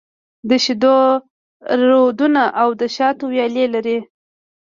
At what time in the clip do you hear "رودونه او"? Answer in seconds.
1.87-2.69